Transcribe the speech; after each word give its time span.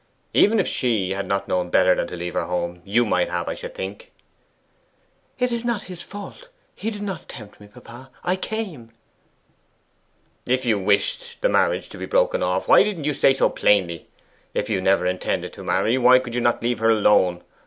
Even 0.33 0.59
if 0.59 0.67
she 0.67 1.11
had 1.11 1.27
not 1.27 1.47
known 1.47 1.69
better 1.69 1.93
than 1.93 2.07
to 2.07 2.15
leave 2.15 2.33
her 2.33 2.45
home, 2.45 2.81
you 2.83 3.05
might 3.05 3.29
have, 3.29 3.47
I 3.47 3.53
should 3.53 3.75
think.' 3.75 4.11
'It 5.37 5.51
is 5.51 5.63
not 5.63 5.83
his 5.83 6.01
fault: 6.01 6.49
he 6.73 6.89
did 6.89 7.03
not 7.03 7.29
tempt 7.29 7.59
me, 7.61 7.67
papa! 7.67 8.09
I 8.23 8.35
came.' 8.35 8.89
'If 10.47 10.65
you 10.65 10.79
wished 10.79 11.39
the 11.41 11.49
marriage 11.49 11.87
broken 12.09 12.41
off, 12.41 12.67
why 12.67 12.81
didn't 12.81 13.03
you 13.03 13.13
say 13.13 13.35
so 13.35 13.47
plainly? 13.51 14.07
If 14.55 14.71
you 14.71 14.81
never 14.81 15.05
intended 15.05 15.53
to 15.53 15.63
marry, 15.63 15.99
why 15.99 16.17
could 16.17 16.33
you 16.33 16.41
not 16.41 16.63
leave 16.63 16.79
her 16.79 16.89
alone? 16.89 17.43